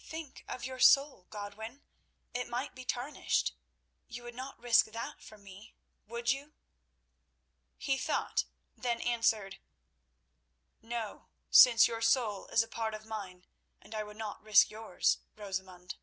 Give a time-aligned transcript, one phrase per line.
[0.00, 1.84] "Think of your soul, Godwin.
[2.34, 3.54] It might be tarnished.
[4.08, 5.76] You would not risk that for me,
[6.08, 6.54] would you?"
[7.78, 8.46] He thought.
[8.76, 9.60] Then answered:
[10.82, 13.46] "No; since your soul is a part of mine,
[13.80, 15.94] and I would not risk yours, Rosamund."